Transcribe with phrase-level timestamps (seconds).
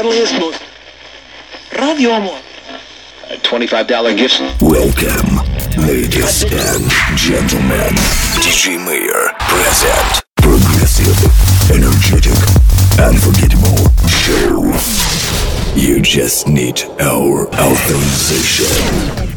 [0.00, 0.62] friendliest, most
[1.76, 2.30] Radio Amor.
[2.30, 4.40] Uh, $25 gift.
[4.62, 5.42] Welcome,
[5.86, 6.88] ladies and
[7.18, 7.90] gentlemen.
[8.38, 11.18] DJ Mayor present progressive,
[11.72, 12.38] energetic,
[13.00, 14.72] unforgettable show.
[15.74, 19.27] You just need our authorization.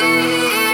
[0.00, 0.71] But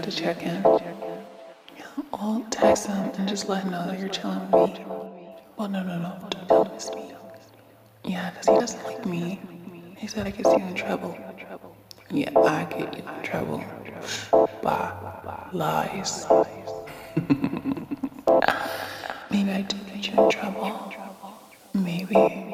[0.00, 0.64] have to check in?
[2.12, 4.84] I'll text him and just let him know that you're chilling with me.
[5.56, 6.16] Well, no, no, no.
[6.30, 7.12] Don't tell him it's me.
[8.04, 9.40] Yeah, because he doesn't like me.
[9.96, 11.16] He said I get you in trouble.
[12.10, 13.62] Yeah, I get you in trouble.
[14.62, 14.90] By
[15.52, 16.26] lies.
[19.30, 20.92] Maybe I do get you in trouble.
[21.74, 22.49] Maybe.